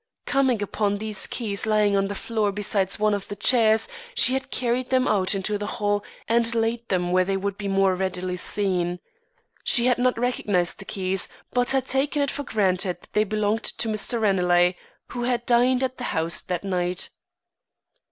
[0.25, 4.49] Coming upon these keys lying on the floor beside one of the chairs, she had
[4.49, 8.35] carried them out into the hall and laid them where they would be more readily
[8.37, 8.99] seen.
[9.63, 13.61] She had not recognised the keys, but had taken it for granted that they belonged
[13.63, 14.19] to Mr.
[14.19, 14.73] Ranelagh
[15.09, 17.09] who had dined at the house that night.